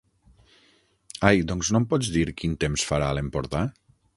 Ai 1.29 1.43
doncs 1.51 1.71
no 1.75 1.81
em 1.81 1.87
pots 1.91 2.11
dir 2.17 2.25
quin 2.43 2.59
temps 2.65 2.89
farà 2.93 3.11
a 3.13 3.19
l'Empordà? 3.19 3.63